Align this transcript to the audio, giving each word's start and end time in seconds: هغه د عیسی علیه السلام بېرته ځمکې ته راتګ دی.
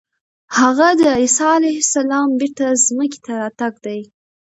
هغه 0.57 0.87
د 0.99 1.01
عیسی 1.19 1.45
علیه 1.57 1.77
السلام 1.83 2.27
بېرته 2.39 2.65
ځمکې 2.85 3.19
ته 3.25 3.31
راتګ 3.41 3.73
دی. 3.85 3.99